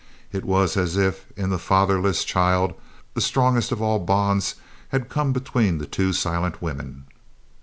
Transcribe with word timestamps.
It 0.31 0.45
was 0.45 0.77
as 0.77 0.97
if 0.97 1.27
in 1.37 1.51
the 1.51 1.59
fatherless 1.59 2.23
child 2.23 2.73
the 3.13 3.21
strongest 3.21 3.71
of 3.71 3.83
all 3.83 3.99
bonds 3.99 4.55
had 4.89 5.09
come 5.09 5.31
between 5.31 5.77
the 5.77 5.85
two 5.85 6.11
silent 6.11 6.59
women. 6.59 7.05